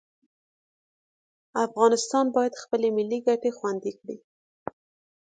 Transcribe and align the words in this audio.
افغانستان 1.65 2.25
باید 2.35 2.59
خپلې 2.63 2.87
ملي 2.97 3.19
ګټې 3.27 3.51
خوندي 3.57 3.91
کړي. 3.99 4.17